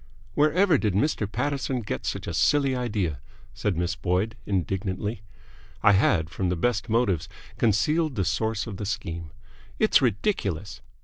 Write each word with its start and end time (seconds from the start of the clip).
"Wherever 0.33 0.79
did 0.79 0.95
Mr. 0.95 1.31
Paterson 1.31 1.81
get 1.81 2.07
such 2.07 2.25
a 2.25 2.33
silly 2.33 2.75
idea?" 2.75 3.19
said 3.53 3.77
Miss 3.77 3.95
Boyd, 3.95 4.35
indignantly. 4.47 5.21
I 5.83 5.91
had 5.91 6.27
from 6.27 6.49
the 6.49 6.55
best 6.55 6.89
motives 6.89 7.29
concealed 7.59 8.15
the 8.15 8.25
source 8.25 8.65
of 8.65 8.77
the 8.77 8.85
scheme. 8.87 9.29
"It's 9.77 10.01
ridiculous!" 10.01 10.81